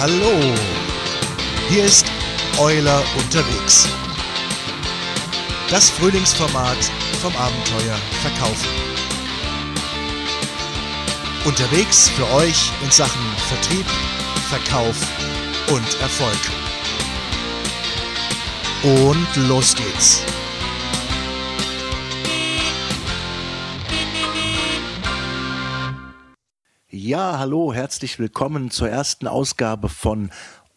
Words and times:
Hallo, 0.00 0.32
hier 1.68 1.84
ist 1.84 2.06
Euler 2.56 3.02
unterwegs. 3.18 3.86
Das 5.68 5.90
Frühlingsformat 5.90 6.78
vom 7.20 7.36
Abenteuer 7.36 7.98
Verkaufen. 8.22 8.70
Unterwegs 11.44 12.08
für 12.08 12.26
euch 12.32 12.72
in 12.82 12.90
Sachen 12.90 13.20
Vertrieb, 13.50 13.84
Verkauf 14.48 14.96
und 15.68 16.00
Erfolg. 16.00 16.40
Und 18.82 19.48
los 19.48 19.74
geht's. 19.74 20.22
Ja, 27.02 27.38
hallo, 27.38 27.72
herzlich 27.72 28.18
willkommen 28.18 28.70
zur 28.70 28.90
ersten 28.90 29.26
Ausgabe 29.26 29.88
von 29.88 30.28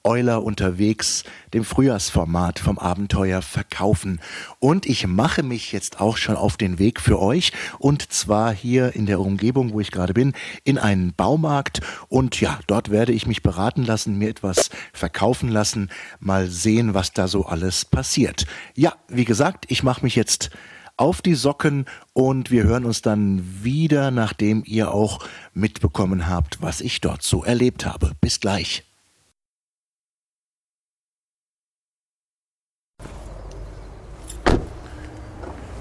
Euler 0.05 0.41
unterwegs, 0.41 1.25
dem 1.53 1.65
Frühjahrsformat 1.65 2.59
vom 2.59 2.79
Abenteuer 2.79 3.41
Verkaufen. 3.41 4.21
Und 4.59 4.85
ich 4.85 5.05
mache 5.05 5.43
mich 5.43 5.73
jetzt 5.73 5.99
auch 5.99 6.15
schon 6.15 6.37
auf 6.37 6.55
den 6.55 6.79
Weg 6.79 7.01
für 7.01 7.21
euch 7.21 7.51
und 7.77 8.13
zwar 8.13 8.53
hier 8.53 8.95
in 8.95 9.05
der 9.05 9.19
Umgebung, 9.19 9.73
wo 9.73 9.81
ich 9.81 9.91
gerade 9.91 10.13
bin, 10.13 10.31
in 10.63 10.77
einen 10.77 11.13
Baumarkt. 11.13 11.81
Und 12.07 12.39
ja, 12.39 12.57
dort 12.67 12.89
werde 12.89 13.11
ich 13.11 13.27
mich 13.27 13.43
beraten 13.43 13.83
lassen, 13.83 14.17
mir 14.17 14.29
etwas 14.29 14.69
verkaufen 14.93 15.49
lassen, 15.49 15.91
mal 16.21 16.47
sehen, 16.47 16.93
was 16.93 17.11
da 17.11 17.27
so 17.27 17.47
alles 17.47 17.83
passiert. 17.83 18.45
Ja, 18.75 18.93
wie 19.09 19.25
gesagt, 19.25 19.65
ich 19.67 19.83
mache 19.83 20.03
mich 20.03 20.15
jetzt 20.15 20.51
auf 20.97 21.21
die 21.21 21.35
Socken 21.35 21.85
und 22.13 22.51
wir 22.51 22.63
hören 22.63 22.85
uns 22.85 23.01
dann 23.01 23.63
wieder, 23.63 24.11
nachdem 24.11 24.63
ihr 24.65 24.91
auch 24.91 25.25
mitbekommen 25.53 26.27
habt, 26.27 26.61
was 26.61 26.81
ich 26.81 27.01
dort 27.01 27.23
so 27.23 27.43
erlebt 27.43 27.85
habe. 27.85 28.11
Bis 28.21 28.39
gleich. 28.39 28.83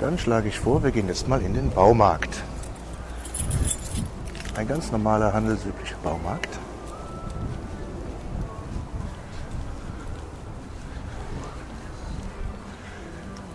Dann 0.01 0.19
schlage 0.19 0.49
ich 0.49 0.59
vor, 0.59 0.83
wir 0.83 0.91
gehen 0.91 1.07
jetzt 1.07 1.29
mal 1.29 1.41
in 1.43 1.55
den 1.55 1.71
Baumarkt. 1.71 2.43
Ein 4.57 4.67
ganz 4.67 4.91
normaler 4.91 5.33
handelsüblicher 5.33 5.97
Baumarkt. 6.03 6.59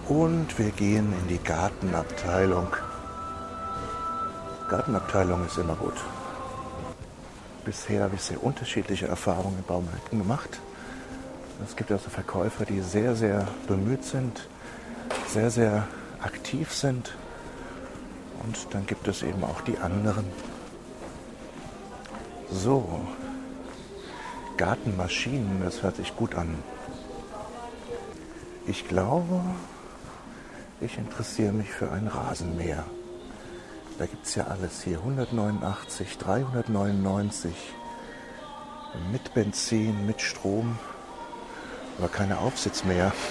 Und 0.07 0.57
wir 0.57 0.71
gehen 0.71 1.13
in 1.21 1.27
die 1.27 1.43
Gartenabteilung. 1.43 2.67
Gartenabteilung 4.69 5.45
ist 5.45 5.57
immer 5.57 5.75
gut. 5.75 5.95
Bisher 7.65 8.03
habe 8.03 8.15
ich 8.15 8.21
sehr 8.21 8.41
unterschiedliche 8.41 9.07
Erfahrungen 9.07 9.57
in 9.57 9.63
Baumärkten 9.65 10.19
gemacht. 10.19 10.61
Es 11.65 11.75
gibt 11.75 11.91
also 11.91 12.09
Verkäufer, 12.09 12.63
die 12.63 12.79
sehr, 12.79 13.17
sehr 13.17 13.49
bemüht 13.67 14.05
sind, 14.05 14.47
sehr, 15.27 15.51
sehr 15.51 15.85
aktiv 16.21 16.71
sind. 16.71 17.13
Und 18.45 18.73
dann 18.73 18.85
gibt 18.85 19.09
es 19.09 19.23
eben 19.23 19.43
auch 19.43 19.59
die 19.59 19.77
anderen. 19.77 20.23
So, 22.49 23.01
Gartenmaschinen, 24.55 25.61
das 25.65 25.83
hört 25.83 25.97
sich 25.97 26.15
gut 26.15 26.35
an. 26.35 26.55
Ich 28.67 28.87
glaube, 28.87 29.41
ich 30.79 30.97
interessiere 30.97 31.51
mich 31.51 31.69
für 31.69 31.91
ein 31.91 32.07
Rasenmäher. 32.07 32.85
Da 33.97 34.05
gibt 34.05 34.25
es 34.27 34.35
ja 34.35 34.45
alles 34.45 34.83
hier. 34.83 34.99
189, 34.99 36.17
399. 36.17 37.55
Mit 39.11 39.33
Benzin, 39.33 40.05
mit 40.05 40.21
Strom. 40.21 40.77
Aber 41.97 42.09
keine 42.09 42.37
Aufsitzmäher. 42.39 43.11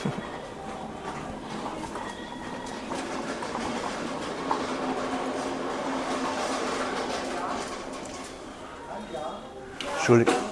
Entschuldigung. 9.98 10.45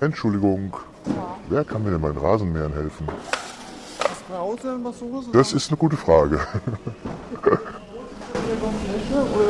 Entschuldigung, 0.00 0.76
wer 1.48 1.64
kann 1.64 1.82
mir 1.82 1.90
denn 1.90 2.00
bei 2.00 2.10
den 2.10 2.18
Rasenmähern 2.18 2.72
helfen? 2.72 3.08
Das 5.32 5.52
ist 5.52 5.70
eine 5.70 5.76
gute 5.76 5.96
Frage. 5.96 6.38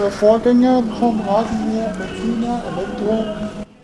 Der 0.02 0.10
Vorgänger 0.10 0.82
vom 0.98 1.20
Rasenmäher, 1.20 1.94
Benziner, 1.98 2.62
Elektro. 2.76 3.24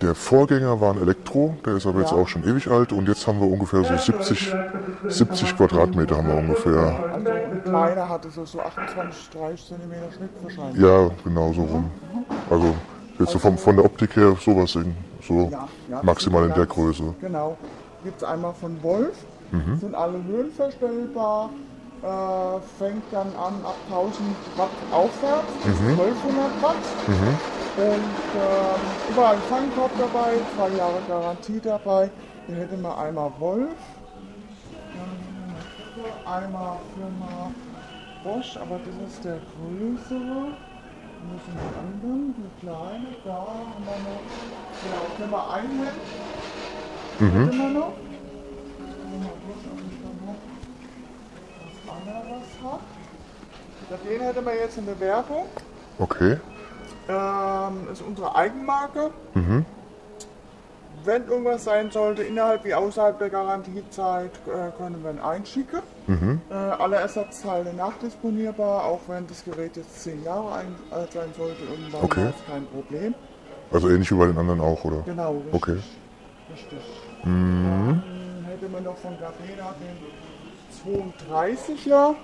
Der 0.00 0.14
Vorgänger 0.14 0.80
war 0.80 0.94
ein 0.94 1.02
Elektro, 1.02 1.56
der 1.64 1.76
ist 1.76 1.86
aber 1.86 2.00
jetzt 2.00 2.12
auch 2.12 2.28
schon 2.28 2.44
ewig 2.44 2.68
alt 2.68 2.92
und 2.92 3.08
jetzt 3.08 3.26
haben 3.26 3.40
wir 3.40 3.46
ungefähr 3.46 3.84
so 3.84 3.96
70, 3.96 4.54
70 5.08 5.56
Quadratmeter 5.56 6.16
haben 6.16 6.28
wir 6.28 6.36
ungefähr. 6.36 7.04
Also 7.12 7.30
ein 7.30 7.62
kleiner 7.64 8.08
hatte 8.08 8.30
so, 8.30 8.44
so 8.44 8.60
28, 8.60 9.30
30 9.30 9.68
Zentimeter 9.68 10.12
Schnitt 10.16 10.30
wahrscheinlich. 10.42 10.82
Ja, 10.82 11.10
genau 11.24 11.52
so 11.52 11.62
rum. 11.62 11.90
Also 12.50 12.74
jetzt 13.18 13.32
so 13.32 13.38
vom, 13.38 13.56
von 13.58 13.76
der 13.76 13.84
Optik 13.84 14.16
her 14.16 14.36
sowas 14.40 14.74
in, 14.74 14.94
so 15.26 15.48
Ja, 15.50 15.68
ja, 15.88 16.00
maximal 16.02 16.46
in 16.46 16.54
der 16.54 16.66
Größe. 16.66 17.14
Genau. 17.20 17.56
Gibt 18.02 18.18
es 18.18 18.24
einmal 18.24 18.54
von 18.54 18.82
Wolf, 18.82 19.24
Mhm. 19.50 19.78
sind 19.78 19.94
alle 19.94 20.22
höhenverstellbar, 20.24 21.50
äh, 22.02 22.60
fängt 22.78 23.04
dann 23.12 23.34
an 23.34 23.64
ab 23.64 23.78
1000 23.88 24.36
Watt 24.56 24.70
aufwärts, 24.90 25.54
Mhm. 25.64 25.96
1200 25.96 26.62
Watt. 26.62 26.76
Und 27.76 28.16
ähm, 28.34 28.80
überall 29.10 29.36
ein 29.36 29.42
Fangkorb 29.42 29.90
dabei, 29.98 30.40
zwei 30.54 30.68
Jahre 30.76 31.02
Garantie 31.08 31.60
dabei. 31.60 32.10
Hier 32.46 32.56
hätte 32.56 32.76
man 32.76 32.92
einmal 32.98 33.32
Wolf, 33.40 33.70
einmal 36.26 36.76
Firma 36.94 37.50
Bosch, 38.22 38.56
aber 38.56 38.78
das 38.84 39.12
ist 39.12 39.24
der 39.24 39.38
größere. 39.56 40.52
Sind 41.24 41.56
die 41.56 41.78
anderen? 41.78 42.34
Die 42.36 42.60
kleine, 42.60 43.06
da 43.24 43.32
haben 43.32 43.84
wir 43.84 43.98
noch. 44.04 44.20
Genau, 44.82 45.04
Firma 45.16 45.54
Einhand. 45.54 45.98
Mhm. 47.18 47.44
Hätte 47.44 47.56
man 47.56 47.72
noch. 47.72 47.92
Was 52.30 52.72
hat. 52.72 54.04
Den 54.04 54.20
hätte 54.20 54.42
man 54.42 54.54
jetzt 54.54 54.76
in 54.78 54.86
der 54.86 54.98
Werbung. 55.00 55.46
Okay. 55.98 56.38
Ähm, 57.08 57.88
ist 57.92 58.02
unsere 58.02 58.34
Eigenmarke. 58.34 59.10
Mhm. 59.34 59.64
Wenn 61.04 61.28
irgendwas 61.28 61.64
sein 61.64 61.90
sollte, 61.90 62.22
innerhalb 62.22 62.64
wie 62.64 62.72
außerhalb 62.72 63.18
der 63.18 63.28
Garantiezeit, 63.28 64.30
äh, 64.46 64.70
können 64.78 65.02
wir 65.04 65.10
ihn 65.10 65.18
einschicken. 65.18 65.80
Mhm. 66.06 66.40
Äh, 66.50 66.54
alle 66.54 66.96
Ersatzteile 66.96 67.74
nachdisponierbar, 67.74 68.84
auch 68.84 69.00
wenn 69.08 69.26
das 69.26 69.44
Gerät 69.44 69.76
jetzt 69.76 70.02
zehn 70.02 70.22
Jahre 70.24 70.54
ein, 70.54 70.74
alt 70.90 71.12
sein 71.12 71.28
sollte, 71.36 71.62
irgendwann 71.64 72.04
Okay. 72.04 72.28
ist 72.30 72.46
kein 72.46 72.66
Problem. 72.66 73.14
Also 73.70 73.90
ähnlich 73.90 74.10
wie 74.10 74.14
bei 74.14 74.26
den 74.26 74.38
anderen 74.38 74.60
auch, 74.60 74.82
oder? 74.84 75.02
Genau, 75.04 75.32
richtig. 75.32 75.54
Okay. 75.54 75.78
richtig. 76.52 76.78
Mhm. 77.24 78.02
Dann 78.02 78.44
hätte 78.46 78.68
man 78.70 78.84
noch 78.84 78.96
von 78.96 79.12
Gardena 79.18 79.74
den 79.80 80.94
32er. 80.94 82.14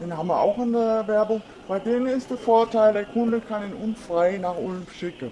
Den 0.00 0.16
haben 0.16 0.28
wir 0.28 0.40
auch 0.40 0.56
in 0.58 0.72
der 0.72 1.06
Werbung. 1.08 1.42
Bei 1.66 1.78
denen 1.78 2.06
ist 2.06 2.30
der 2.30 2.38
Vorteil, 2.38 2.92
der 2.92 3.04
Kunde 3.04 3.40
kann 3.40 3.64
ihn 3.64 3.74
unfrei 3.74 4.38
nach 4.38 4.56
Ulm 4.56 4.86
schicken. 4.96 5.30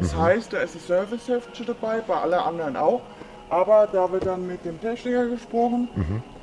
Das 0.00 0.16
heißt, 0.16 0.52
da 0.52 0.58
ist 0.58 0.74
ein 0.74 0.80
Serviceheftchen 0.80 1.66
dabei, 1.66 2.00
bei 2.06 2.14
allen 2.14 2.34
anderen 2.34 2.76
auch. 2.76 3.02
Aber 3.50 3.86
da 3.92 4.10
wird 4.10 4.26
dann 4.26 4.46
mit 4.46 4.64
dem 4.64 4.80
Techniker 4.80 5.26
gesprochen. 5.26 5.88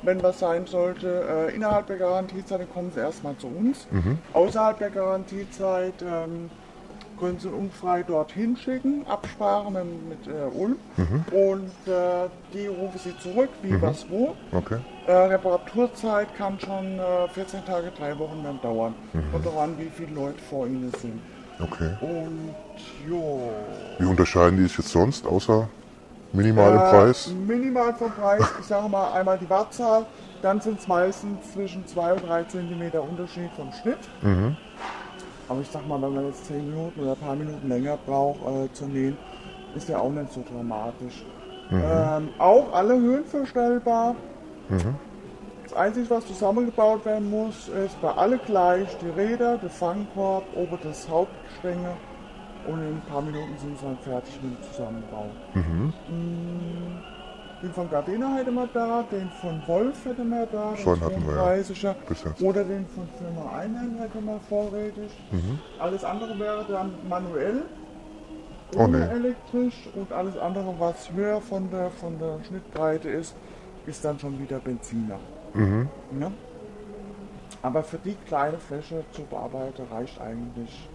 Wenn 0.02 0.22
was 0.22 0.38
sein 0.38 0.66
sollte, 0.66 1.48
äh, 1.50 1.54
innerhalb 1.54 1.86
der 1.86 1.96
Garantiezeit, 1.96 2.60
dann 2.60 2.72
kommen 2.72 2.90
sie 2.94 3.00
erstmal 3.00 3.36
zu 3.36 3.48
uns. 3.48 3.86
Außerhalb 4.32 4.78
der 4.78 4.90
Garantiezeit 4.90 5.94
ähm, 6.02 6.48
können 7.18 7.38
Sie 7.38 7.48
unfrei 7.48 8.02
dorthin 8.02 8.56
schicken, 8.56 9.06
Absprache 9.06 9.70
mit, 9.70 10.08
mit 10.08 10.26
äh, 10.26 10.56
Ulm. 10.56 10.76
Und 11.30 11.70
äh, 11.92 12.28
die 12.52 12.66
rufen 12.66 12.98
Sie 12.98 13.16
zurück, 13.18 13.50
wie, 13.62 13.80
was, 13.80 14.06
wo. 14.10 14.34
Okay. 14.50 14.78
Äh, 15.06 15.12
Reparaturzeit 15.12 16.34
kann 16.36 16.58
schon 16.58 16.98
äh, 16.98 17.28
14 17.28 17.64
Tage, 17.64 17.92
drei 17.96 18.18
Wochen 18.18 18.42
dann 18.42 18.60
dauern. 18.60 18.94
Und 19.32 19.46
daran, 19.46 19.78
wie 19.78 19.90
viele 19.94 20.14
Leute 20.14 20.40
vor 20.50 20.66
Ihnen 20.66 20.92
sind. 21.00 21.20
Okay. 21.62 21.90
Und 22.00 22.54
jo. 23.08 23.50
Wie 23.98 24.06
unterscheiden 24.06 24.56
die 24.56 24.64
sich 24.64 24.78
jetzt 24.78 24.88
sonst, 24.90 25.26
außer 25.26 25.68
minimal 26.32 26.72
im 26.72 26.78
Äh, 26.78 26.90
Preis? 26.90 27.32
Minimal 27.46 27.94
vom 27.94 28.10
Preis, 28.10 28.42
ich 28.60 28.66
sage 28.66 28.88
mal 28.88 29.12
einmal 29.12 29.38
die 29.38 29.48
Wattzahl, 29.48 30.06
dann 30.42 30.60
sind 30.60 30.80
es 30.80 30.88
meistens 30.88 31.52
zwischen 31.52 31.86
2 31.86 32.14
und 32.14 32.28
3 32.28 32.44
cm 32.44 32.82
Unterschied 33.08 33.50
vom 33.56 33.70
Schnitt. 33.72 33.98
Aber 35.48 35.60
ich 35.60 35.68
sag 35.68 35.86
mal, 35.86 36.00
wenn 36.02 36.14
man 36.14 36.26
jetzt 36.26 36.46
10 36.46 36.68
Minuten 36.70 37.00
oder 37.00 37.12
ein 37.12 37.18
paar 37.18 37.36
Minuten 37.36 37.68
länger 37.68 37.98
braucht 38.06 38.40
äh, 38.46 38.72
zu 38.72 38.86
nähen, 38.86 39.16
ist 39.74 39.88
ja 39.88 39.98
auch 39.98 40.10
nicht 40.10 40.32
so 40.32 40.42
dramatisch. 40.52 41.24
Ähm, 41.70 42.28
auch 42.38 42.72
alle 42.74 42.94
höhenverstellbar. 42.94 44.14
Das 45.72 45.80
Einzige, 45.80 46.10
was 46.10 46.26
zusammengebaut 46.26 47.06
werden 47.06 47.30
muss, 47.30 47.68
ist 47.68 47.98
bei 48.02 48.10
alle 48.12 48.36
gleich 48.36 48.88
die 48.98 49.08
Räder, 49.08 49.56
der 49.56 49.70
Fangkorb, 49.70 50.44
ober 50.54 50.78
das 50.82 51.08
Hauptgestänge 51.08 51.92
und 52.66 52.74
in 52.78 52.88
ein 52.96 53.02
paar 53.10 53.22
Minuten 53.22 53.56
sind 53.56 53.78
sie 53.78 53.84
dann 53.86 53.96
fertig 54.00 54.38
mit 54.42 54.52
dem 54.58 54.62
Zusammenbau. 54.70 55.24
Mhm. 55.54 55.92
Den 57.62 57.72
von 57.72 57.88
Gardena 57.88 58.34
hätte 58.36 58.50
man 58.50 58.68
da, 58.74 59.02
den 59.10 59.30
von 59.40 59.62
Wolf 59.66 60.04
hätte 60.04 60.22
man 60.24 60.46
da, 60.52 60.72
den 60.72 60.76
Schon 60.76 61.00
hatten 61.00 61.26
wir, 61.26 61.36
ja. 61.36 61.42
32er, 61.42 61.94
Bis 62.06 62.22
jetzt. 62.24 62.42
oder 62.42 62.64
den 62.64 62.86
von 62.88 63.08
Firma 63.16 63.56
Einheim 63.56 63.96
hätte 63.98 64.20
man 64.20 64.40
vorrätig. 64.42 65.10
Mhm. 65.30 65.58
Alles 65.78 66.04
andere 66.04 66.38
wäre 66.38 66.66
dann 66.68 66.92
manuell, 67.08 67.62
Oh, 68.76 68.86
nee. 68.86 68.98
elektrisch 69.00 69.88
und 69.94 70.12
alles 70.12 70.36
andere, 70.36 70.74
was 70.78 71.10
höher 71.12 71.40
von 71.40 71.70
der, 71.70 71.90
von 71.92 72.18
der 72.18 72.40
Schnittbreite 72.46 73.08
ist, 73.08 73.34
ist 73.86 74.04
dann 74.04 74.18
schon 74.18 74.38
wieder 74.38 74.58
Benziner. 74.58 75.18
Mhm. 75.54 75.88
Ja? 76.20 76.30
Aber 77.62 77.82
für 77.82 77.98
die 77.98 78.14
kleine 78.26 78.58
Fläche 78.58 79.04
zu 79.12 79.22
bearbeiten 79.22 79.82
reicht 79.90 80.20
eigentlich 80.20 80.88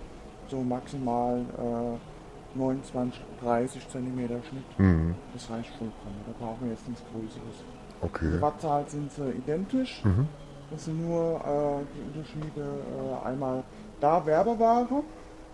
so 0.49 0.61
maximal 0.61 1.39
äh, 1.57 2.57
29, 2.57 3.21
30 3.41 3.87
cm 3.89 4.17
Schnitt. 4.43 4.79
Mhm. 4.79 5.15
Das 5.33 5.49
reicht 5.49 5.69
vollkommen. 5.71 6.15
Da 6.25 6.33
brauchen 6.45 6.57
wir 6.63 6.71
jetzt 6.71 6.87
nichts 6.87 7.03
Größeres. 7.11 7.63
Die 8.01 8.05
Okay. 8.05 8.41
Wattzahl 8.41 8.87
sind 8.87 9.11
sie 9.11 9.29
identisch. 9.31 10.03
Mhm. 10.03 10.27
Das 10.69 10.85
sind 10.85 11.01
nur 11.07 11.35
äh, 11.39 11.83
die 11.95 12.17
Unterschiede 12.19 12.61
äh, 12.61 13.27
einmal 13.27 13.63
da 13.99 14.25
Werbeware 14.25 15.03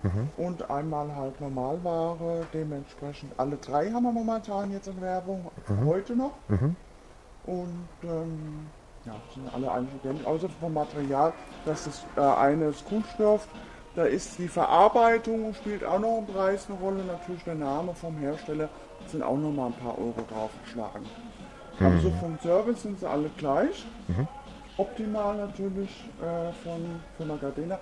Mhm. 0.04 0.28
und 0.36 0.70
einmal 0.70 1.16
halt 1.16 1.40
Normalware. 1.40 2.46
Dementsprechend 2.54 3.32
alle 3.38 3.56
drei 3.56 3.90
haben 3.92 4.04
wir 4.04 4.12
momentan 4.12 4.70
jetzt 4.72 4.88
in 4.88 5.00
Werbung, 5.00 5.46
heute 5.86 6.14
noch. 6.16 6.34
Mhm. 6.50 6.76
Und 7.46 7.88
ähm, 8.04 8.66
ja, 9.06 9.14
sind 9.34 9.54
alle 9.54 9.72
eigentlich 9.72 9.96
identisch, 10.04 10.26
außer 10.26 10.50
vom 10.60 10.74
Material. 10.74 11.34
Das 11.66 11.88
ist 11.88 12.06
äh, 12.16 12.22
eine 12.22 12.66
ist 12.66 12.88
Kunststoff. 12.88 13.48
Da 13.96 14.06
ist 14.06 14.40
die 14.40 14.48
Verarbeitung 14.48 15.54
spielt 15.54 15.86
auch 15.86 16.00
noch 16.00 16.20
im 16.20 16.26
Preis 16.26 16.68
eine 16.68 16.80
Rolle. 16.80 17.04
Natürlich 17.04 17.44
der 17.44 17.56
Name 17.56 17.94
vom 17.94 18.18
Hersteller 18.18 18.70
sind 19.08 19.22
auch 19.22 19.38
noch 19.38 19.52
mal 19.52 19.68
ein 19.68 19.74
paar 19.74 19.98
Euro 19.98 20.26
draufgeschlagen. 20.32 21.06
Aber 21.80 22.00
so 22.00 22.12
vom 22.20 22.38
Service 22.40 22.82
sind 22.82 23.00
sie 23.00 23.08
alle 23.08 23.30
gleich. 23.38 23.86
Optimal 24.78 25.38
natürlich 25.38 25.90
äh, 26.20 26.52
von 26.64 26.82
Firma 27.18 27.38
Gardena. 27.40 27.80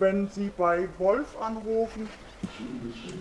Wenn 0.00 0.28
Sie 0.28 0.50
bei 0.56 0.88
Wolf 0.98 1.36
anrufen 1.40 2.08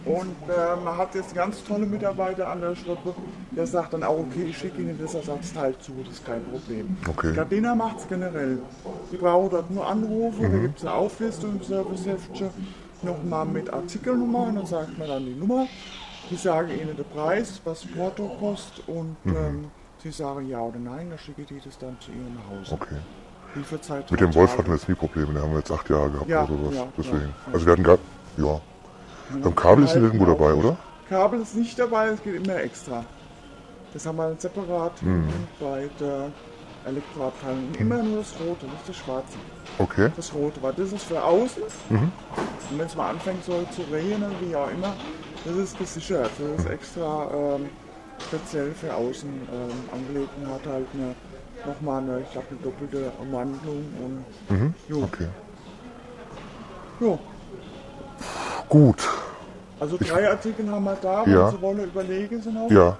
und 0.05 0.35
äh, 0.49 0.83
man 0.83 0.97
hat 0.97 1.13
jetzt 1.13 1.35
ganz 1.35 1.63
tolle 1.63 1.85
Mitarbeiter 1.85 2.47
an 2.47 2.61
der 2.61 2.75
Schrippe, 2.75 3.13
der 3.51 3.67
sagt 3.67 3.93
dann 3.93 4.03
auch, 4.03 4.17
okay, 4.17 4.45
ich 4.49 4.57
schicke 4.57 4.81
Ihnen 4.81 4.97
das 4.99 5.13
Ersatzteil 5.13 5.77
zu, 5.77 5.91
das 6.03 6.15
ist 6.15 6.25
kein 6.25 6.43
Problem. 6.45 6.97
Okay. 7.07 7.33
Gardena 7.33 7.75
macht 7.75 7.99
es 7.99 8.07
generell. 8.07 8.59
Sie 9.11 9.17
brauchen 9.17 9.51
dort 9.51 9.69
nur 9.69 9.87
anrufen, 9.87 10.51
da 10.51 10.57
gibt 10.57 10.79
es 10.79 10.85
eine 10.85 10.95
Auflistung 10.95 11.57
im 11.57 11.63
Serviceheftchen, 11.63 12.49
nochmal 13.03 13.45
mit 13.45 13.71
Artikelnummer 13.71 14.47
und 14.47 14.55
dann 14.55 14.65
sagt 14.65 14.97
man 14.97 15.07
dann 15.07 15.25
die 15.25 15.35
Nummer. 15.35 15.67
Die 16.31 16.35
sagen 16.35 16.69
Ihnen 16.69 16.95
den 16.95 17.05
Preis, 17.05 17.61
was 17.65 17.85
Porto 17.85 18.27
kostet 18.39 18.87
und 18.87 19.17
ähm, 19.25 19.69
Sie 20.03 20.11
sagen 20.11 20.47
ja 20.47 20.59
oder 20.59 20.79
nein, 20.79 21.09
dann 21.09 21.19
schicke 21.19 21.41
ich 21.53 21.63
das 21.63 21.77
dann 21.77 21.95
zu 21.99 22.11
Ihnen 22.11 22.35
nach 22.35 22.57
Hause. 22.59 22.73
Okay. 22.73 22.95
Lieferzeit 23.53 24.09
Mit 24.09 24.19
dem 24.21 24.33
Wolf 24.33 24.57
hatten 24.57 24.67
wir 24.69 24.75
jetzt 24.75 24.87
nie 24.89 24.95
Probleme, 24.95 25.33
den 25.33 25.41
haben 25.41 25.51
wir 25.51 25.59
jetzt 25.59 25.71
acht 25.71 25.89
Jahre 25.89 26.09
gehabt 26.09 26.29
Ja, 26.29 26.43
oder 26.45 26.53
sowas. 26.57 26.75
ja, 26.75 26.87
Deswegen. 26.97 27.17
ja. 27.47 27.53
Also 27.53 27.65
wir 27.65 27.73
hatten 27.73 27.83
gerade, 27.83 28.01
ja. 28.37 28.61
Beim 29.43 29.55
Kabel 29.55 29.83
ist 29.83 29.95
nicht 29.95 30.03
irgendwo 30.03 30.25
dabei, 30.25 30.53
oder? 30.53 30.77
Kabel 31.09 31.41
ist 31.41 31.55
nicht 31.55 31.77
dabei, 31.77 32.07
es 32.07 32.23
geht 32.23 32.35
immer 32.45 32.55
extra. 32.55 33.03
Das 33.93 34.05
haben 34.05 34.17
wir 34.17 34.33
separat 34.37 35.01
Mhm. 35.03 35.27
bei 35.59 35.89
der 35.99 36.31
Elektroabteilung. 36.85 37.67
Und 37.67 37.79
Immer 37.79 38.01
nur 38.01 38.19
das 38.19 38.33
Rote, 38.39 38.65
nicht 38.65 38.87
das 38.87 38.95
Schwarze. 38.95 39.37
Okay. 39.77 40.09
Das 40.15 40.33
Rote, 40.33 40.61
weil 40.63 40.73
das 40.73 40.93
ist 40.93 41.03
für 41.03 41.21
außen. 41.21 41.63
Mhm. 41.89 42.11
Und 42.71 42.79
wenn 42.79 42.87
es 42.87 42.95
mal 42.95 43.09
anfängt 43.11 43.43
soll 43.43 43.65
zu 43.71 43.81
regnen, 43.91 44.31
wie 44.39 44.55
auch 44.55 44.71
immer, 44.71 44.93
das 45.45 45.55
ist 45.55 45.77
gesichert. 45.77 46.31
Das 46.39 46.65
ist 46.65 46.71
extra 46.71 47.29
ähm, 47.33 47.69
speziell 48.27 48.71
für 48.71 48.93
außen 48.93 49.29
ähm, 49.29 49.71
angelegt 49.91 50.29
und 50.41 50.47
hat 50.47 50.65
halt 50.65 50.85
eine, 50.93 51.15
nochmal 51.65 52.01
eine, 52.01 52.21
ich 52.21 52.31
glaube, 52.31 52.47
eine 52.51 52.59
doppelte 52.59 53.11
Umwandlung. 53.21 53.83
Und 54.49 54.57
Mhm. 54.57 54.73
jo, 54.87 55.03
Okay. 55.03 55.27
jo. 56.99 57.19
Gut. 58.69 59.07
Also 59.79 59.97
drei 59.97 60.29
Artikel 60.29 60.69
haben 60.69 60.83
wir 60.83 60.95
da, 61.01 61.25
wenn 61.25 61.33
Ja. 61.33 61.49
Sie 61.49 61.61
wollen, 61.61 61.83
überlegen 61.83 62.41
Sie 62.41 62.51
noch. 62.51 62.69
Ja, 62.69 62.97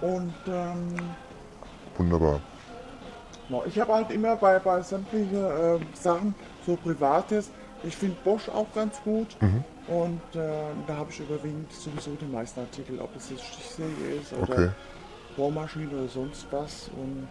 Und 0.00 0.32
ähm, 0.48 0.94
wunderbar. 1.96 2.40
Ich 3.66 3.78
habe 3.78 3.92
halt 3.92 4.10
immer 4.10 4.34
bei, 4.36 4.58
bei 4.58 4.80
sämtlichen 4.80 5.44
äh, 5.44 5.78
Sachen 5.94 6.34
so 6.66 6.76
Privates. 6.76 7.50
Ich 7.86 7.96
finde 7.96 8.16
Bosch 8.24 8.48
auch 8.48 8.66
ganz 8.74 9.00
gut. 9.02 9.36
Und 9.86 10.20
äh, 10.34 10.48
da 10.86 10.96
habe 10.96 11.10
ich 11.10 11.20
überwiegend 11.20 11.70
sowieso 11.72 12.12
die 12.20 12.24
meisten 12.26 12.60
Artikel, 12.60 12.98
ob 13.00 13.14
es 13.16 13.30
jetzt 13.30 13.44
Stichsäge 13.44 14.14
ist 14.20 14.32
oder 14.32 14.42
Okay. 14.54 14.68
Bohrmaschine 15.36 15.90
oder 15.90 16.08
sonst 16.08 16.46
was. 16.50 16.88
Und 16.96 17.28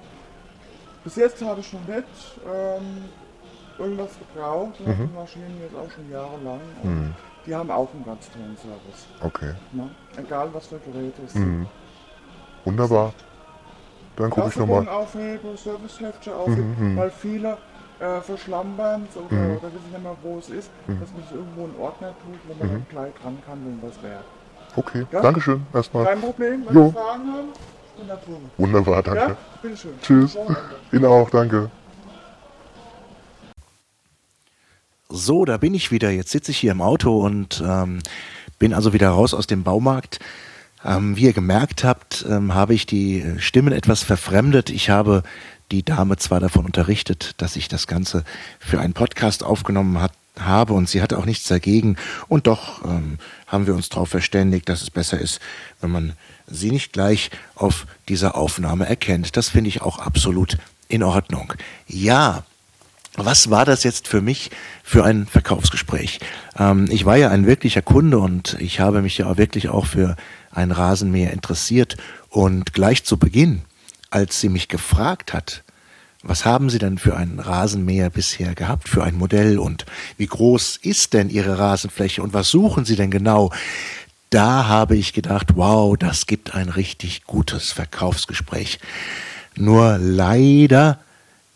bis 1.03 1.15
jetzt 1.15 1.41
habe 1.43 1.61
ich 1.61 1.73
noch 1.73 1.87
nicht 1.87 2.05
ähm, 2.45 3.05
irgendwas 3.79 4.11
gebraucht. 4.19 4.73
Habe 4.85 4.93
die 5.07 5.15
Maschinen 5.15 5.59
jetzt 5.63 5.75
auch 5.75 5.89
schon 5.89 6.11
jahrelang. 6.11 6.59
Und 6.83 7.15
Die 7.47 7.55
haben 7.55 7.71
auch 7.71 7.91
einen 7.93 8.05
ganz 8.05 8.29
tollen 8.31 8.55
Service. 8.57 9.07
Okay. 9.21 9.53
Ne? 9.71 9.89
Egal 10.17 10.49
was 10.53 10.67
für 10.67 10.77
Geräte 10.79 11.21
es 11.25 11.33
Mhm. 11.35 11.65
Wunderbar. 12.65 13.13
Dann 14.15 14.29
gucke 14.29 14.49
ich 14.49 14.55
nochmal. 14.57 14.87
aufheben, 14.87 15.57
Serviceheftchen 15.57 16.33
aufheben, 16.33 16.95
weil 16.95 17.09
viele 17.09 17.57
äh, 17.99 18.21
verschlampern 18.21 19.07
oder, 19.15 19.35
Mhm. 19.35 19.57
oder 19.57 19.73
wissen 19.73 19.91
nicht 19.91 20.03
mehr, 20.03 20.15
wo 20.21 20.37
es 20.39 20.49
ist, 20.49 20.69
dass 20.87 21.11
man 21.11 21.23
es 21.25 21.31
irgendwo 21.31 21.65
in 21.65 21.75
Ordner 21.79 22.09
tut, 22.23 22.39
wo 22.47 22.53
man 22.63 22.73
dann 22.73 22.85
gleich 22.89 23.13
dran 23.21 23.37
kann, 23.45 23.59
wenn 23.65 23.89
was 23.89 24.01
wäre. 24.03 24.23
Okay. 24.75 25.05
Ja? 25.11 25.21
Dankeschön 25.21 25.65
erstmal. 25.73 26.05
Kein 26.05 26.21
Problem, 26.21 26.63
wenn 26.67 26.75
Jo. 26.75 26.87
Sie 26.87 26.93
Fragen 26.93 27.31
haben, 27.31 28.19
drüben. 28.25 28.51
Wunderbar, 28.57 29.03
danke. 29.03 29.19
Ja, 29.21 29.37
bitteschön. 29.61 29.91
Tschüss. 30.01 30.37
Ihnen 30.91 31.05
auch, 31.05 31.29
danke. 31.29 31.69
So, 35.09 35.45
da 35.45 35.57
bin 35.57 35.75
ich 35.75 35.91
wieder. 35.91 36.09
Jetzt 36.09 36.31
sitze 36.31 36.51
ich 36.51 36.57
hier 36.57 36.71
im 36.71 36.81
Auto 36.81 37.19
und 37.23 37.63
ähm, 37.65 37.99
bin 38.57 38.73
also 38.73 38.93
wieder 38.93 39.09
raus 39.09 39.33
aus 39.35 39.45
dem 39.45 39.63
Baumarkt. 39.63 40.19
Ähm, 40.83 41.15
wie 41.15 41.25
ihr 41.25 41.33
gemerkt 41.33 41.83
habt, 41.83 42.25
ähm, 42.27 42.53
habe 42.55 42.73
ich 42.73 42.85
die 42.85 43.23
Stimmen 43.37 43.73
etwas 43.73 44.01
verfremdet. 44.03 44.69
Ich 44.69 44.89
habe 44.89 45.23
die 45.73 45.83
Dame 45.83 46.17
zwar 46.17 46.39
davon 46.39 46.65
unterrichtet, 46.65 47.33
dass 47.37 47.55
ich 47.55 47.67
das 47.67 47.87
Ganze 47.87 48.23
für 48.59 48.79
einen 48.79 48.93
Podcast 48.93 49.43
aufgenommen 49.43 49.99
hat, 49.99 50.13
habe 50.39 50.73
und 50.73 50.89
sie 50.89 51.01
hatte 51.01 51.17
auch 51.17 51.25
nichts 51.25 51.47
dagegen. 51.47 51.97
Und 52.27 52.47
doch 52.47 52.83
ähm, 52.85 53.17
haben 53.47 53.67
wir 53.67 53.75
uns 53.75 53.89
darauf 53.89 54.09
verständigt, 54.09 54.69
dass 54.69 54.81
es 54.81 54.89
besser 54.89 55.19
ist, 55.19 55.39
wenn 55.81 55.91
man 55.91 56.13
sie 56.47 56.71
nicht 56.71 56.93
gleich 56.93 57.31
auf 57.55 57.85
dieser 58.07 58.35
Aufnahme 58.35 58.87
erkennt. 58.87 59.35
Das 59.37 59.49
finde 59.49 59.69
ich 59.69 59.81
auch 59.81 59.99
absolut 59.99 60.57
in 60.87 61.03
Ordnung. 61.03 61.53
Ja, 61.87 62.43
was 63.15 63.49
war 63.51 63.65
das 63.65 63.83
jetzt 63.83 64.07
für 64.07 64.21
mich 64.21 64.49
für 64.83 65.03
ein 65.03 65.27
Verkaufsgespräch? 65.27 66.19
Ähm, 66.57 66.87
ich 66.91 67.05
war 67.05 67.17
ja 67.17 67.29
ein 67.29 67.45
wirklicher 67.45 67.81
Kunde 67.81 68.19
und 68.19 68.57
ich 68.59 68.79
habe 68.79 69.01
mich 69.01 69.17
ja 69.17 69.37
wirklich 69.37 69.69
auch 69.69 69.85
für 69.85 70.15
ein 70.51 70.71
Rasenmäher 70.71 71.31
interessiert. 71.31 71.97
Und 72.29 72.73
gleich 72.73 73.03
zu 73.03 73.17
Beginn, 73.17 73.61
als 74.13 74.39
sie 74.39 74.49
mich 74.49 74.67
gefragt 74.67 75.33
hat, 75.33 75.63
was 76.21 76.45
haben 76.45 76.69
Sie 76.69 76.77
denn 76.77 76.97
für 76.97 77.17
einen 77.17 77.39
Rasenmäher 77.39 78.09
bisher 78.09 78.55
gehabt, 78.55 78.87
für 78.87 79.03
ein 79.03 79.15
Modell 79.15 79.59
und 79.59 79.85
wie 80.17 80.27
groß 80.27 80.77
ist 80.81 81.13
denn 81.13 81.29
Ihre 81.29 81.59
Rasenfläche 81.59 82.23
und 82.23 82.33
was 82.33 82.49
suchen 82.49 82.85
Sie 82.85 82.95
denn 82.95 83.11
genau? 83.11 83.51
Da 84.29 84.67
habe 84.67 84.95
ich 84.95 85.11
gedacht, 85.13 85.55
wow, 85.55 85.97
das 85.97 86.25
gibt 86.25 86.55
ein 86.55 86.69
richtig 86.69 87.25
gutes 87.25 87.73
Verkaufsgespräch. 87.73 88.79
Nur 89.55 89.97
leider 89.97 90.99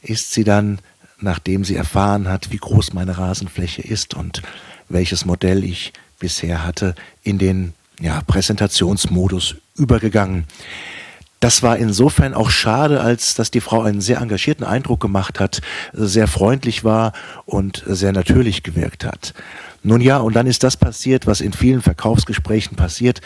ist 0.01 0.33
sie 0.33 0.43
dann, 0.43 0.79
nachdem 1.19 1.63
sie 1.63 1.75
erfahren 1.75 2.27
hat, 2.27 2.51
wie 2.51 2.57
groß 2.57 2.93
meine 2.93 3.17
Rasenfläche 3.17 3.81
ist 3.81 4.13
und 4.13 4.41
welches 4.89 5.25
Modell 5.25 5.63
ich 5.63 5.93
bisher 6.19 6.63
hatte, 6.65 6.93
in 7.23 7.37
den 7.37 7.73
ja, 7.99 8.21
Präsentationsmodus 8.21 9.55
übergegangen. 9.75 10.45
Das 11.39 11.61
war 11.61 11.77
insofern 11.77 12.33
auch 12.33 12.49
schade, 12.49 12.99
als 12.99 13.35
dass 13.35 13.51
die 13.51 13.61
Frau 13.61 13.81
einen 13.81 14.01
sehr 14.01 14.19
engagierten 14.21 14.63
Eindruck 14.63 14.99
gemacht 14.99 15.39
hat, 15.39 15.61
sehr 15.93 16.27
freundlich 16.27 16.83
war 16.83 17.13
und 17.45 17.83
sehr 17.85 18.11
natürlich 18.11 18.63
gewirkt 18.63 19.05
hat. 19.05 19.33
Nun 19.83 20.01
ja, 20.01 20.17
und 20.17 20.35
dann 20.35 20.47
ist 20.47 20.63
das 20.63 20.77
passiert, 20.77 21.27
was 21.27 21.39
in 21.39 21.53
vielen 21.53 21.81
Verkaufsgesprächen 21.81 22.75
passiert. 22.75 23.21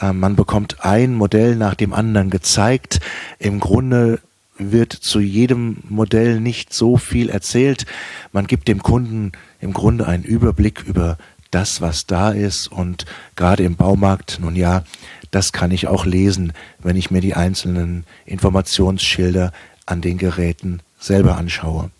Äh, 0.00 0.12
man 0.12 0.36
bekommt 0.36 0.84
ein 0.84 1.14
Modell 1.14 1.54
nach 1.56 1.74
dem 1.74 1.92
anderen 1.92 2.30
gezeigt. 2.30 3.00
Im 3.38 3.60
Grunde 3.60 4.18
wird 4.58 4.92
zu 4.92 5.20
jedem 5.20 5.78
Modell 5.88 6.40
nicht 6.40 6.74
so 6.74 6.96
viel 6.96 7.30
erzählt. 7.30 7.86
Man 8.32 8.46
gibt 8.46 8.68
dem 8.68 8.82
Kunden 8.82 9.32
im 9.60 9.72
Grunde 9.72 10.06
einen 10.06 10.24
Überblick 10.24 10.82
über 10.86 11.16
das, 11.52 11.80
was 11.80 12.06
da 12.06 12.30
ist. 12.30 12.66
Und 12.66 13.06
gerade 13.36 13.62
im 13.62 13.76
Baumarkt, 13.76 14.38
nun 14.40 14.56
ja, 14.56 14.82
das 15.30 15.52
kann 15.52 15.70
ich 15.70 15.86
auch 15.86 16.04
lesen, 16.04 16.52
wenn 16.80 16.96
ich 16.96 17.10
mir 17.10 17.20
die 17.20 17.34
einzelnen 17.34 18.04
Informationsschilder 18.26 19.52
an 19.86 20.00
den 20.00 20.18
Geräten 20.18 20.80
selber 20.98 21.36
anschaue. 21.36 21.90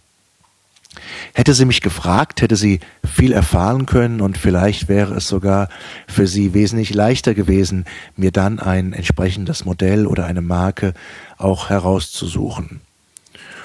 Hätte 1.32 1.54
sie 1.54 1.64
mich 1.64 1.80
gefragt, 1.80 2.42
hätte 2.42 2.56
sie 2.56 2.80
viel 3.04 3.32
erfahren 3.32 3.87
können 3.87 4.21
und 4.21 4.37
vielleicht 4.37 4.88
wäre 4.88 5.14
es 5.14 5.26
sogar 5.26 5.68
für 6.06 6.26
sie 6.26 6.52
wesentlich 6.52 6.92
leichter 6.92 7.32
gewesen, 7.32 7.87
mir 8.16 8.30
dann 8.30 8.59
ein 8.59 8.92
entsprechendes 8.92 9.64
Modell 9.64 10.06
oder 10.06 10.26
eine 10.26 10.42
Marke 10.42 10.92
auch 11.38 11.71
herauszusuchen. 11.71 12.80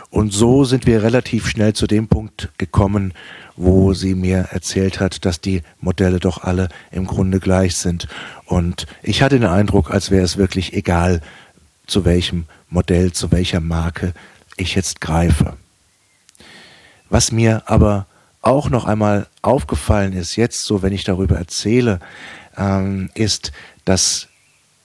Und 0.10 0.32
so 0.32 0.64
sind 0.64 0.86
wir 0.86 1.04
relativ 1.04 1.48
schnell 1.48 1.74
zu 1.74 1.86
dem 1.86 2.08
Punkt 2.08 2.50
gekommen, 2.58 3.14
wo 3.56 3.94
sie 3.94 4.16
mir 4.16 4.48
erzählt 4.52 5.00
hat, 5.00 5.26
dass 5.26 5.42
die 5.42 5.64
Modelle 5.82 6.20
doch 6.20 6.44
alle 6.44 6.70
im 6.92 7.06
Grunde 7.06 7.40
gleich 7.40 7.76
sind. 7.76 8.08
Und 8.46 8.88
ich 9.04 9.22
hatte 9.22 9.40
den 9.40 9.50
Eindruck, 9.50 9.92
als 9.92 10.10
wäre 10.10 10.24
es 10.24 10.38
wirklich 10.38 10.74
egal, 10.74 11.22
zu 11.88 12.06
welchem 12.06 12.46
Modell, 12.70 13.12
zu 13.12 13.32
welcher 13.32 13.60
Marke 13.60 14.14
ich 14.56 14.76
jetzt 14.76 15.02
greife. 15.02 15.58
Was 17.10 17.32
mir 17.32 17.64
aber 17.66 18.06
auch 18.42 18.70
noch 18.70 18.86
einmal 18.86 19.28
aufgefallen 19.42 20.14
ist, 20.14 20.36
jetzt 20.36 20.64
so, 20.64 20.82
wenn 20.82 20.94
ich 20.94 21.04
darüber 21.04 21.38
erzähle, 21.38 22.00
ähm, 22.58 23.10
ist, 23.14 23.52
dass 23.86 24.28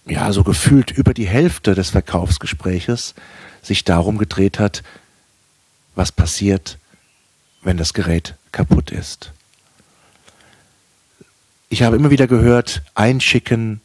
ja 0.06 0.32
so 0.32 0.42
gefühlt 0.42 0.90
über 0.90 1.14
die 1.14 1.28
Hälfte 1.28 1.74
des 1.74 1.90
Verkaufsgespräches 1.90 3.14
sich 3.62 3.84
darum 3.84 4.18
gedreht 4.18 4.58
hat, 4.58 4.82
was 5.94 6.12
passiert, 6.12 6.78
wenn 7.62 7.76
das 7.76 7.94
Gerät 7.94 8.34
kaputt 8.50 8.90
ist. 8.90 9.32
Ich 11.68 11.82
habe 11.82 11.96
immer 11.96 12.10
wieder 12.10 12.26
gehört, 12.26 12.82
einschicken, 12.94 13.80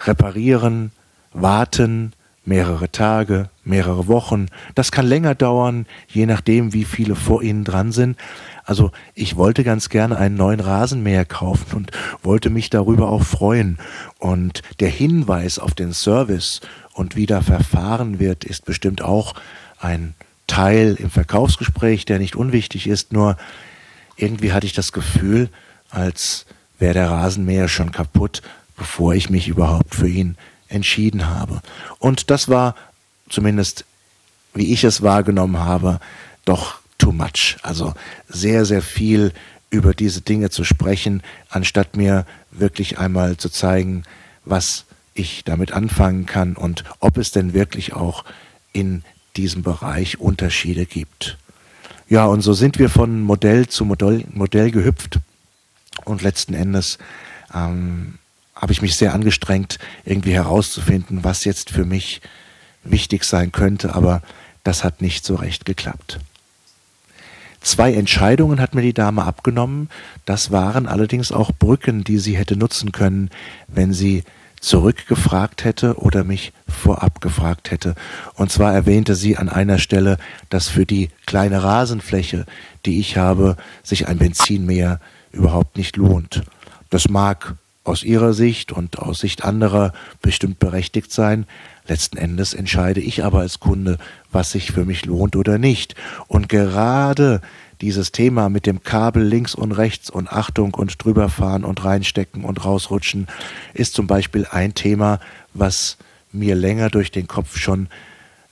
reparieren, 0.00 0.92
warten, 1.32 2.12
mehrere 2.44 2.90
Tage, 2.90 3.50
mehrere 3.64 4.06
Wochen. 4.06 4.46
Das 4.74 4.92
kann 4.92 5.06
länger 5.06 5.34
dauern, 5.34 5.86
je 6.08 6.26
nachdem, 6.26 6.72
wie 6.72 6.84
viele 6.84 7.14
vor 7.14 7.42
Ihnen 7.42 7.64
dran 7.64 7.92
sind. 7.92 8.16
Also 8.64 8.92
ich 9.14 9.36
wollte 9.36 9.64
ganz 9.64 9.88
gerne 9.88 10.16
einen 10.16 10.36
neuen 10.36 10.60
Rasenmäher 10.60 11.24
kaufen 11.24 11.76
und 11.76 11.90
wollte 12.22 12.50
mich 12.50 12.70
darüber 12.70 13.08
auch 13.08 13.24
freuen. 13.24 13.78
Und 14.18 14.62
der 14.78 14.88
Hinweis 14.88 15.58
auf 15.58 15.74
den 15.74 15.92
Service 15.92 16.60
und 16.92 17.16
wie 17.16 17.26
da 17.26 17.40
verfahren 17.40 18.18
wird, 18.18 18.44
ist 18.44 18.64
bestimmt 18.64 19.02
auch 19.02 19.34
ein 19.78 20.14
Teil 20.50 20.96
im 20.98 21.10
Verkaufsgespräch, 21.10 22.04
der 22.06 22.18
nicht 22.18 22.34
unwichtig 22.34 22.88
ist. 22.88 23.12
Nur 23.12 23.36
irgendwie 24.16 24.52
hatte 24.52 24.66
ich 24.66 24.72
das 24.72 24.90
Gefühl, 24.90 25.48
als 25.90 26.44
wäre 26.80 26.94
der 26.94 27.10
Rasenmäher 27.10 27.68
schon 27.68 27.92
kaputt, 27.92 28.42
bevor 28.76 29.14
ich 29.14 29.30
mich 29.30 29.46
überhaupt 29.46 29.94
für 29.94 30.08
ihn 30.08 30.36
entschieden 30.68 31.28
habe. 31.28 31.62
Und 32.00 32.30
das 32.30 32.48
war 32.48 32.74
zumindest, 33.28 33.84
wie 34.52 34.72
ich 34.72 34.82
es 34.82 35.02
wahrgenommen 35.02 35.58
habe, 35.58 36.00
doch 36.44 36.80
too 36.98 37.12
much. 37.12 37.56
Also 37.62 37.94
sehr, 38.28 38.64
sehr 38.64 38.82
viel 38.82 39.32
über 39.70 39.94
diese 39.94 40.20
Dinge 40.20 40.50
zu 40.50 40.64
sprechen, 40.64 41.22
anstatt 41.48 41.96
mir 41.96 42.26
wirklich 42.50 42.98
einmal 42.98 43.36
zu 43.36 43.50
zeigen, 43.50 44.02
was 44.44 44.84
ich 45.14 45.44
damit 45.44 45.70
anfangen 45.70 46.26
kann 46.26 46.56
und 46.56 46.82
ob 46.98 47.18
es 47.18 47.30
denn 47.30 47.54
wirklich 47.54 47.92
auch 47.92 48.24
in 48.72 49.04
diesem 49.36 49.62
Bereich 49.62 50.20
Unterschiede 50.20 50.86
gibt. 50.86 51.38
Ja, 52.08 52.26
und 52.26 52.40
so 52.40 52.52
sind 52.52 52.78
wir 52.78 52.90
von 52.90 53.22
Modell 53.22 53.68
zu 53.68 53.84
Modell, 53.84 54.24
Modell 54.32 54.70
gehüpft 54.70 55.20
und 56.04 56.22
letzten 56.22 56.54
Endes 56.54 56.98
ähm, 57.54 58.18
habe 58.54 58.72
ich 58.72 58.82
mich 58.82 58.96
sehr 58.96 59.14
angestrengt, 59.14 59.78
irgendwie 60.04 60.32
herauszufinden, 60.32 61.24
was 61.24 61.44
jetzt 61.44 61.70
für 61.70 61.84
mich 61.84 62.20
wichtig 62.84 63.24
sein 63.24 63.52
könnte, 63.52 63.94
aber 63.94 64.22
das 64.64 64.84
hat 64.84 65.00
nicht 65.00 65.24
so 65.24 65.36
recht 65.36 65.64
geklappt. 65.64 66.18
Zwei 67.60 67.92
Entscheidungen 67.92 68.60
hat 68.60 68.74
mir 68.74 68.82
die 68.82 68.94
Dame 68.94 69.24
abgenommen, 69.24 69.90
das 70.24 70.50
waren 70.50 70.86
allerdings 70.86 71.30
auch 71.30 71.52
Brücken, 71.52 72.04
die 72.04 72.18
sie 72.18 72.36
hätte 72.36 72.56
nutzen 72.56 72.90
können, 72.90 73.30
wenn 73.68 73.92
sie 73.92 74.24
zurückgefragt 74.60 75.64
hätte 75.64 75.96
oder 75.96 76.22
mich 76.22 76.52
vorab 76.68 77.20
gefragt 77.20 77.70
hätte. 77.70 77.94
Und 78.34 78.52
zwar 78.52 78.72
erwähnte 78.72 79.14
sie 79.14 79.36
an 79.36 79.48
einer 79.48 79.78
Stelle, 79.78 80.18
dass 80.50 80.68
für 80.68 80.86
die 80.86 81.08
kleine 81.26 81.62
Rasenfläche, 81.62 82.46
die 82.86 83.00
ich 83.00 83.16
habe, 83.16 83.56
sich 83.82 84.06
ein 84.06 84.18
Benzinmäher 84.18 85.00
überhaupt 85.32 85.76
nicht 85.76 85.96
lohnt. 85.96 86.42
Das 86.90 87.08
mag 87.08 87.54
aus 87.84 88.04
ihrer 88.04 88.34
Sicht 88.34 88.72
und 88.72 88.98
aus 88.98 89.20
Sicht 89.20 89.44
anderer 89.44 89.92
bestimmt 90.20 90.58
berechtigt 90.58 91.12
sein. 91.12 91.46
Letzten 91.86 92.18
Endes 92.18 92.52
entscheide 92.52 93.00
ich 93.00 93.24
aber 93.24 93.40
als 93.40 93.58
Kunde, 93.58 93.98
was 94.30 94.52
sich 94.52 94.70
für 94.70 94.84
mich 94.84 95.06
lohnt 95.06 95.34
oder 95.34 95.58
nicht. 95.58 95.94
Und 96.28 96.48
gerade 96.48 97.40
dieses 97.80 98.12
Thema 98.12 98.48
mit 98.48 98.66
dem 98.66 98.82
Kabel 98.82 99.22
links 99.22 99.54
und 99.54 99.72
rechts 99.72 100.10
und 100.10 100.32
Achtung 100.32 100.74
und 100.74 101.02
drüberfahren 101.02 101.64
und 101.64 101.84
reinstecken 101.84 102.44
und 102.44 102.64
rausrutschen 102.64 103.26
ist 103.74 103.94
zum 103.94 104.06
Beispiel 104.06 104.46
ein 104.50 104.74
Thema, 104.74 105.20
was 105.54 105.96
mir 106.32 106.54
länger 106.54 106.90
durch 106.90 107.10
den 107.10 107.26
Kopf 107.26 107.56
schon 107.56 107.88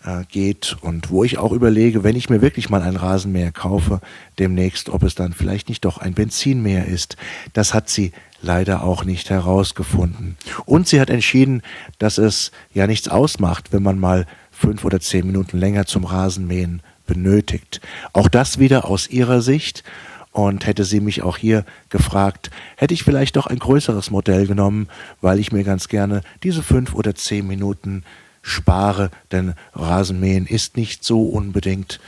äh, 0.05 0.25
geht 0.31 0.77
und 0.81 1.11
wo 1.11 1.25
ich 1.25 1.39
auch 1.39 1.53
überlege, 1.53 2.05
wenn 2.05 2.17
ich 2.17 2.31
mir 2.31 2.41
wirklich 2.41 2.71
mal 2.71 2.83
ein 2.83 2.97
Rasenmäher 2.97 3.53
kaufe, 3.53 4.01
demnächst, 4.39 4.89
ob 4.89 5.03
es 5.03 5.15
dann 5.15 5.33
vielleicht 5.33 5.69
nicht 5.69 5.85
doch 5.85 5.99
ein 5.99 6.15
Benzinmäher 6.15 6.87
ist. 6.87 7.17
Das 7.53 7.75
hat 7.75 7.89
sie 7.89 8.13
leider 8.41 8.85
auch 8.85 9.05
nicht 9.05 9.31
herausgefunden. 9.31 10.37
Und 10.65 10.87
sie 10.89 11.01
hat 11.01 11.11
entschieden, 11.11 11.63
dass 11.99 12.19
es 12.19 12.53
ja 12.73 12.87
nichts 12.87 13.09
ausmacht, 13.09 13.73
wenn 13.73 13.83
man 13.83 13.99
mal 13.99 14.27
fünf 14.51 14.85
oder 14.85 15.01
zehn 15.01 15.27
Minuten 15.27 15.59
länger 15.59 15.87
zum 15.87 16.05
Rasenmähen 16.05 16.83
benötigt. 17.09 17.81
Auch 18.13 18.29
das 18.29 18.61
wieder 18.61 18.85
aus 18.85 19.09
ihrer 19.09 19.43
Sicht. 19.43 19.83
Und 20.31 20.67
hätte 20.67 20.85
sie 20.85 21.01
mich 21.01 21.23
auch 21.23 21.37
hier 21.37 21.65
gefragt, 21.89 22.51
hätte 22.77 22.95
ich 22.95 23.03
vielleicht 23.03 23.35
doch 23.35 23.49
ein 23.49 23.59
größeres 23.59 24.13
Modell 24.13 24.47
genommen, 24.47 24.89
weil 25.21 25.41
ich 25.41 25.51
mir 25.51 25.65
ganz 25.65 25.89
gerne 25.89 26.21
diese 26.45 26.63
fünf 26.63 26.95
oder 26.95 27.17
zehn 27.17 27.45
Minuten 27.49 28.05
spare, 28.43 29.11
denn 29.33 29.55
Rasenmähen 29.75 30.47
ist 30.47 30.77
nicht 30.77 31.03
so 31.03 31.23
unbedingt 31.23 31.99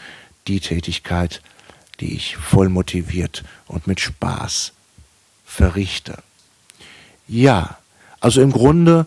die 0.47 0.61
Tätigkeit, 0.61 1.43
die 1.99 2.15
ich 2.15 2.37
voll 2.37 2.69
motiviert 2.69 3.43
und 3.67 3.87
mit 3.87 3.99
Spaß 3.99 4.73
verrichte. 5.45 6.19
Ja, 7.27 7.79
also 8.21 8.41
im 8.41 8.53
Grunde 8.53 9.07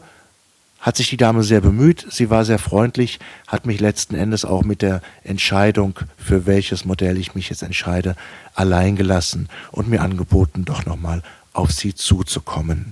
hat 0.83 0.97
sich 0.97 1.09
die 1.09 1.17
Dame 1.17 1.43
sehr 1.43 1.61
bemüht, 1.61 2.05
sie 2.09 2.29
war 2.29 2.43
sehr 2.43 2.59
freundlich, 2.59 3.19
hat 3.47 3.65
mich 3.65 3.79
letzten 3.79 4.15
Endes 4.15 4.43
auch 4.43 4.63
mit 4.63 4.81
der 4.81 5.01
Entscheidung, 5.23 5.97
für 6.17 6.45
welches 6.45 6.83
Modell 6.83 7.17
ich 7.17 7.35
mich 7.35 7.49
jetzt 7.49 7.63
entscheide, 7.63 8.17
allein 8.53 8.97
gelassen 8.97 9.47
und 9.71 9.87
mir 9.87 10.01
angeboten, 10.01 10.65
doch 10.65 10.85
nochmal 10.85 11.23
auf 11.53 11.71
sie 11.71 11.95
zuzukommen. 11.95 12.91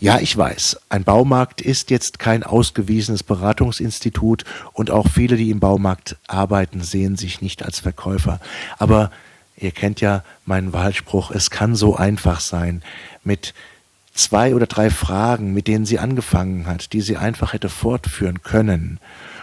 Ja, 0.00 0.20
ich 0.20 0.34
weiß, 0.34 0.80
ein 0.88 1.04
Baumarkt 1.04 1.60
ist 1.60 1.90
jetzt 1.90 2.18
kein 2.18 2.44
ausgewiesenes 2.44 3.22
Beratungsinstitut 3.22 4.44
und 4.72 4.90
auch 4.90 5.08
viele, 5.08 5.36
die 5.36 5.50
im 5.50 5.60
Baumarkt 5.60 6.16
arbeiten, 6.26 6.80
sehen 6.80 7.16
sich 7.16 7.42
nicht 7.42 7.62
als 7.62 7.80
Verkäufer. 7.80 8.40
Aber 8.78 9.10
ihr 9.54 9.70
kennt 9.70 10.00
ja 10.00 10.24
meinen 10.46 10.72
Wahlspruch, 10.72 11.30
es 11.30 11.50
kann 11.50 11.74
so 11.74 11.94
einfach 11.94 12.40
sein, 12.40 12.82
mit 13.22 13.52
zwei 14.14 14.54
oder 14.54 14.66
drei 14.66 14.90
Fragen, 14.90 15.52
mit 15.52 15.68
denen 15.68 15.84
sie 15.84 15.98
angefangen 15.98 16.66
hat, 16.66 16.92
die 16.92 17.00
sie 17.00 17.16
einfach 17.16 17.52
hätte 17.52 17.68
fortführen 17.68 18.42
können. 18.42 18.98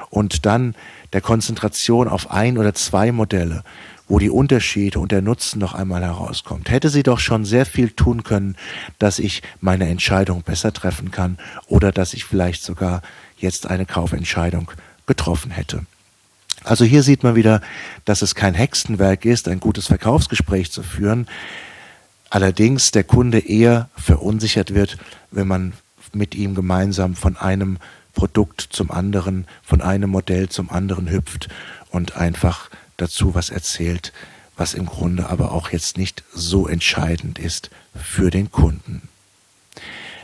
Und 0.09 0.45
dann 0.45 0.75
der 1.13 1.21
Konzentration 1.21 2.07
auf 2.07 2.31
ein 2.31 2.57
oder 2.57 2.73
zwei 2.73 3.11
Modelle, 3.11 3.63
wo 4.07 4.19
die 4.19 4.29
Unterschiede 4.29 4.99
und 4.99 5.11
der 5.11 5.21
Nutzen 5.21 5.59
noch 5.59 5.73
einmal 5.73 6.01
herauskommt, 6.01 6.69
hätte 6.69 6.89
sie 6.89 7.03
doch 7.03 7.19
schon 7.19 7.45
sehr 7.45 7.65
viel 7.65 7.91
tun 7.91 8.23
können, 8.23 8.57
dass 8.99 9.19
ich 9.19 9.41
meine 9.61 9.87
Entscheidung 9.87 10.41
besser 10.41 10.73
treffen 10.73 11.11
kann 11.11 11.37
oder 11.67 11.91
dass 11.91 12.13
ich 12.13 12.25
vielleicht 12.25 12.63
sogar 12.63 13.01
jetzt 13.37 13.67
eine 13.67 13.85
Kaufentscheidung 13.85 14.71
getroffen 15.05 15.51
hätte. 15.51 15.85
Also 16.63 16.85
hier 16.85 17.03
sieht 17.03 17.23
man 17.23 17.35
wieder, 17.35 17.61
dass 18.05 18.21
es 18.21 18.35
kein 18.35 18.53
Hexenwerk 18.53 19.25
ist, 19.25 19.47
ein 19.47 19.59
gutes 19.59 19.87
Verkaufsgespräch 19.87 20.71
zu 20.71 20.83
führen, 20.83 21.27
allerdings 22.31 22.89
der 22.91 23.03
Kunde 23.03 23.39
eher 23.39 23.89
verunsichert 23.95 24.73
wird, 24.73 24.97
wenn 25.29 25.47
man 25.47 25.73
mit 26.13 26.33
ihm 26.33 26.55
gemeinsam 26.55 27.15
von 27.15 27.37
einem 27.37 27.77
Produkt 28.13 28.61
zum 28.71 28.89
anderen, 28.89 29.45
von 29.61 29.81
einem 29.81 30.09
Modell 30.09 30.49
zum 30.49 30.71
anderen 30.71 31.09
hüpft 31.09 31.49
und 31.91 32.15
einfach 32.15 32.69
dazu 32.97 33.35
was 33.35 33.49
erzählt, 33.49 34.11
was 34.57 34.73
im 34.73 34.85
Grunde 34.85 35.29
aber 35.29 35.51
auch 35.51 35.69
jetzt 35.69 35.97
nicht 35.97 36.23
so 36.33 36.67
entscheidend 36.67 37.37
ist 37.37 37.69
für 37.95 38.31
den 38.31 38.51
Kunden. 38.51 39.07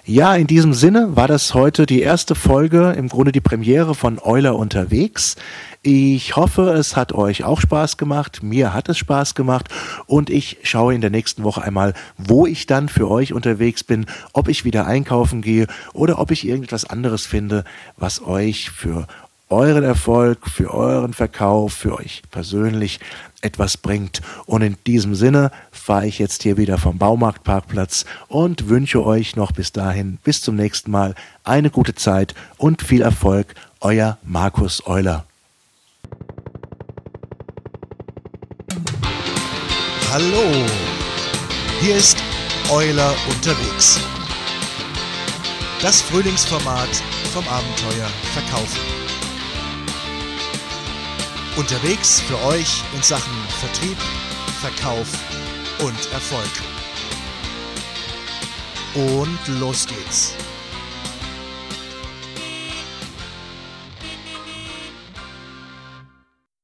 Ja, 0.09 0.35
in 0.35 0.47
diesem 0.47 0.73
Sinne 0.73 1.17
war 1.17 1.27
das 1.27 1.53
heute 1.53 1.85
die 1.85 1.99
erste 1.99 2.33
Folge, 2.33 2.93
im 2.93 3.09
Grunde 3.09 3.33
die 3.33 3.41
Premiere 3.41 3.93
von 3.93 4.19
Euler 4.23 4.55
unterwegs. 4.55 5.35
Ich 5.81 6.37
hoffe, 6.37 6.69
es 6.69 6.95
hat 6.95 7.11
euch 7.11 7.43
auch 7.43 7.59
Spaß 7.59 7.97
gemacht. 7.97 8.41
Mir 8.41 8.73
hat 8.73 8.87
es 8.87 8.97
Spaß 8.97 9.35
gemacht. 9.35 9.67
Und 10.05 10.29
ich 10.29 10.59
schaue 10.63 10.95
in 10.95 11.01
der 11.01 11.09
nächsten 11.09 11.43
Woche 11.43 11.61
einmal, 11.61 11.93
wo 12.17 12.47
ich 12.47 12.67
dann 12.67 12.87
für 12.87 13.11
euch 13.11 13.33
unterwegs 13.33 13.83
bin, 13.83 14.05
ob 14.31 14.47
ich 14.47 14.63
wieder 14.63 14.87
einkaufen 14.87 15.41
gehe 15.41 15.67
oder 15.91 16.19
ob 16.19 16.31
ich 16.31 16.47
irgendetwas 16.47 16.85
anderes 16.85 17.25
finde, 17.25 17.65
was 17.97 18.25
euch 18.25 18.69
für 18.69 19.07
euren 19.49 19.83
Erfolg, 19.83 20.49
für 20.49 20.73
euren 20.73 21.13
Verkauf, 21.13 21.73
für 21.73 21.97
euch 21.97 22.21
persönlich 22.31 22.99
etwas 23.41 23.77
bringt. 23.77 24.21
Und 24.45 24.61
in 24.61 24.77
diesem 24.85 25.15
Sinne 25.15 25.51
fahre 25.71 26.07
ich 26.07 26.19
jetzt 26.19 26.43
hier 26.43 26.57
wieder 26.57 26.77
vom 26.77 26.97
Baumarktparkplatz 26.97 28.05
und 28.27 28.69
wünsche 28.69 29.05
euch 29.05 29.35
noch 29.35 29.51
bis 29.51 29.71
dahin, 29.71 30.17
bis 30.23 30.41
zum 30.41 30.55
nächsten 30.55 30.91
Mal, 30.91 31.15
eine 31.43 31.69
gute 31.69 31.95
Zeit 31.95 32.33
und 32.57 32.81
viel 32.81 33.01
Erfolg. 33.01 33.53
Euer 33.79 34.17
Markus 34.23 34.85
Euler. 34.87 35.25
Hallo, 40.11 40.65
hier 41.79 41.95
ist 41.95 42.17
Euler 42.71 43.13
unterwegs. 43.29 43.99
Das 45.81 46.01
Frühlingsformat 46.01 46.89
vom 47.33 47.47
Abenteuer 47.47 48.07
Verkaufen. 48.33 48.96
Unterwegs 51.57 52.21
für 52.21 52.39
euch 52.43 52.83
in 52.93 53.01
Sachen 53.01 53.33
Vertrieb, 53.59 53.97
Verkauf 54.61 55.07
und 55.79 56.13
Erfolg. 56.13 56.51
Und 58.93 59.59
los 59.59 59.87
geht's. 59.87 60.35